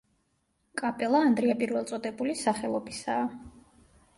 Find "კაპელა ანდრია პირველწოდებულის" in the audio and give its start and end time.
0.81-2.43